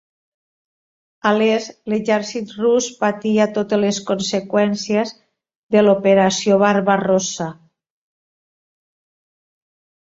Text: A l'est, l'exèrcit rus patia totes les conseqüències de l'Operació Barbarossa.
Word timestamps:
A 1.31 1.33
l'est, 1.39 1.75
l'exèrcit 1.93 2.53
rus 2.61 2.87
patia 3.03 3.47
totes 3.59 3.81
les 3.83 4.01
conseqüències 4.09 5.15
de 5.77 5.85
l'Operació 5.85 6.59
Barbarossa. 6.67 7.53